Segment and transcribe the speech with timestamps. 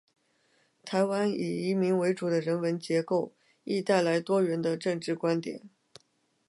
[0.83, 5.69] 台湾以移民为主的人文结构，亦带来多元的政治观点。